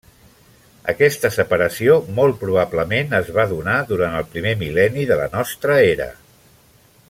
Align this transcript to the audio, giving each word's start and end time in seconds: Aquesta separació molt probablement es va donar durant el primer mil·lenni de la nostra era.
Aquesta 0.93 1.29
separació 1.35 1.97
molt 2.19 2.39
probablement 2.45 3.13
es 3.19 3.29
va 3.37 3.47
donar 3.53 3.77
durant 3.93 4.17
el 4.21 4.27
primer 4.33 4.55
mil·lenni 4.63 5.07
de 5.13 5.19
la 5.23 5.29
nostra 5.39 5.81
era. 5.95 6.13